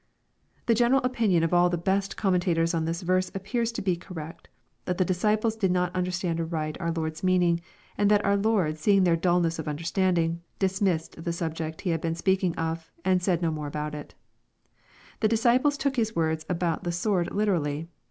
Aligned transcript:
]The 0.65 0.73
general 0.73 1.03
opinion 1.03 1.43
of 1.43 1.53
all 1.53 1.69
the 1.69 1.77
best 1.77 2.17
commentators 2.17 2.73
on 2.73 2.85
this 2.85 3.03
verse 3.03 3.29
appears 3.35 3.71
to 3.73 3.83
be 3.83 3.95
correct, 3.95 4.49
that 4.85 4.97
the 4.97 5.05
disciples 5.05 5.55
did 5.55 5.69
not 5.69 5.95
understand 5.95 6.39
aright 6.41 6.75
our 6.81 6.91
Lord's 6.91 7.21
meaning, 7.23 7.61
and 7.99 8.09
that 8.09 8.25
our 8.25 8.35
Lord 8.35 8.79
seeing 8.79 9.03
their 9.03 9.15
dullness 9.15 9.59
of 9.59 9.67
understanding, 9.67 10.41
dismissed 10.57 11.23
the 11.23 11.31
sub 11.31 11.53
ject 11.53 11.81
He 11.81 11.91
had 11.91 12.01
been 12.01 12.15
speaking 12.15 12.55
of, 12.55 12.89
and 13.05 13.21
said 13.21 13.43
no 13.43 13.51
more 13.51 13.67
about 13.67 13.93
it 13.93 14.15
The 15.19 15.27
disciples 15.27 15.77
took 15.77 15.97
His 15.97 16.15
words 16.15 16.47
about 16.49 16.83
the 16.83 16.91
sword 16.91 17.31
literally. 17.31 17.87